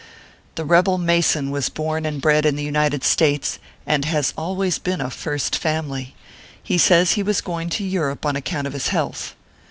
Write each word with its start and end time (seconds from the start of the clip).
The 0.55 0.65
rebel 0.65 0.97
Mason 0.97 1.51
was 1.51 1.69
born 1.69 2.07
and 2.07 2.19
bred 2.19 2.43
in 2.43 2.55
the 2.55 2.63
United 2.63 3.03
States, 3.03 3.59
and 3.85 4.03
has 4.05 4.33
always 4.35 4.79
been 4.79 4.99
a 4.99 5.11
First 5.11 5.55
Family. 5.55 6.15
He 6.63 6.79
says 6.79 7.11
he 7.11 7.21
was 7.21 7.39
going 7.39 7.69
to 7.69 7.83
Europe 7.83 8.25
on 8.25 8.35
account 8.35 8.65
of 8.65 8.73
his 8.73 8.87
health. 8.87 9.35